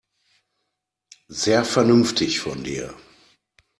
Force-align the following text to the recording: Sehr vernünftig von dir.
Sehr 1.27 1.63
vernünftig 1.63 2.39
von 2.39 2.63
dir. 2.63 2.91